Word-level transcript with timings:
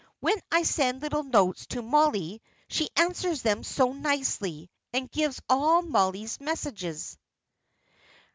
When 0.19 0.35
I 0.51 0.63
send 0.63 1.03
little 1.03 1.21
notes 1.21 1.67
to 1.67 1.83
Mollie, 1.83 2.41
she 2.67 2.89
answers 2.95 3.43
them 3.43 3.63
so 3.63 3.93
nicely, 3.93 4.71
and 4.91 5.11
gives 5.11 5.39
all 5.47 5.83
Mollie's 5.83 6.39
messages." 6.41 7.19